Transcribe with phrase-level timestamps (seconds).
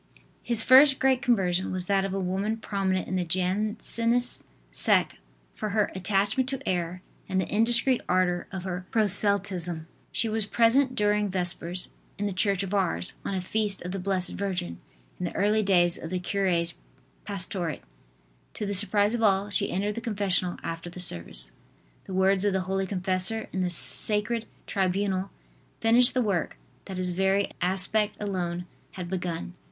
[0.41, 5.13] His first great conversion was that of a woman prominent in the Jansenist sect
[5.53, 9.85] for her attachment to error and the indiscreet ardor of her proselytism.
[10.11, 13.99] She was present during Vespers, in the church of Ars, on a feast of the
[13.99, 14.79] Blessed Virgin,
[15.19, 16.73] in the early days of the cure's
[17.23, 17.83] pastorate.
[18.55, 21.51] To the surprise of all, she entered the confessional after the service.
[22.05, 25.29] The words of the holy confessor in the sacred tribunal
[25.79, 29.53] finished the work that his very aspect alone had begun.